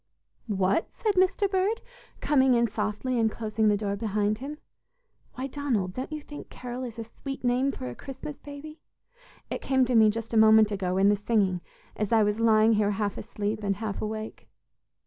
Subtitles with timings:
[0.47, 1.47] "What!" said Mr.
[1.47, 1.79] Bird,
[2.21, 4.57] coming in softly and closing the door behind him.
[5.35, 8.79] "Why, Donald, don't you think 'Carol' is a sweet name for a Christmas baby?
[9.51, 11.61] It came to me just a moment ago in the singing
[11.95, 14.49] as I was lying here half asleep and half awake."